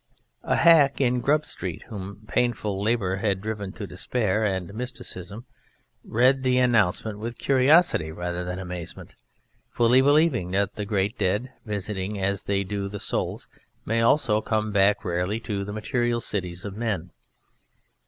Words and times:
A 0.41 0.55
Hack 0.55 0.99
in 0.99 1.19
Grub 1.21 1.45
Street 1.45 1.83
whom 1.83 2.25
Painful 2.27 2.81
Labour 2.81 3.17
had 3.17 3.39
driven 3.39 3.71
to 3.73 3.85
Despair 3.85 4.43
and 4.43 4.73
Mysticism 4.73 5.45
read 6.03 6.41
the 6.41 6.57
announcement 6.57 7.19
with 7.19 7.37
curiosity 7.37 8.11
rather 8.11 8.43
than 8.43 8.57
amazement, 8.57 9.13
fully 9.69 10.01
believing 10.01 10.49
that 10.49 10.73
the 10.73 10.85
Great 10.85 11.19
Dead, 11.19 11.51
visiting 11.67 12.19
as 12.19 12.45
they 12.45 12.63
do 12.63 12.87
the 12.87 12.99
souls, 12.99 13.47
may 13.85 14.01
also 14.01 14.41
come 14.41 14.71
back 14.71 15.05
rarely 15.05 15.39
to 15.41 15.63
the 15.63 15.71
material 15.71 16.19
cities 16.19 16.65
of 16.65 16.75
men. 16.75 17.11